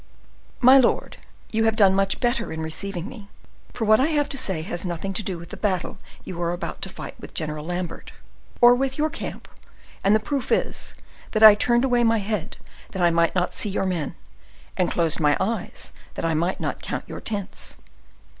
"My 0.61 0.79
lord, 0.79 1.17
you 1.51 1.65
have 1.65 1.75
done 1.75 1.93
much 1.93 2.19
better 2.19 2.51
in 2.51 2.59
receiving 2.63 3.07
me, 3.07 3.29
for 3.71 3.85
what 3.85 3.99
I 3.99 4.07
have 4.07 4.27
to 4.29 4.35
say 4.39 4.63
has 4.63 4.83
nothing 4.83 5.13
to 5.13 5.21
do 5.21 5.37
with 5.37 5.49
the 5.49 5.57
battle 5.57 5.99
you 6.23 6.41
are 6.41 6.53
about 6.53 6.81
to 6.81 6.89
fight 6.89 7.13
with 7.19 7.35
General 7.35 7.63
Lambert, 7.67 8.11
or 8.61 8.73
with 8.73 8.97
your 8.97 9.11
camp; 9.11 9.47
and 10.03 10.15
the 10.15 10.19
proof 10.19 10.51
is, 10.51 10.95
that 11.33 11.43
I 11.43 11.53
turned 11.53 11.83
away 11.83 12.03
my 12.03 12.17
head 12.17 12.57
that 12.93 13.01
I 13.03 13.11
might 13.11 13.35
not 13.35 13.53
see 13.53 13.69
your 13.69 13.85
men, 13.85 14.15
and 14.75 14.89
closed 14.89 15.19
my 15.19 15.37
eyes 15.39 15.93
that 16.15 16.25
I 16.25 16.33
might 16.33 16.59
not 16.59 16.81
count 16.81 17.03
your 17.07 17.21
tents. 17.21 17.77